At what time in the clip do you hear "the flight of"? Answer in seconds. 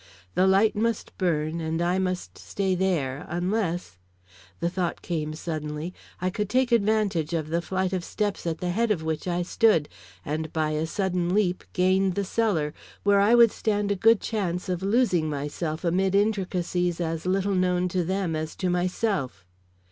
7.49-8.03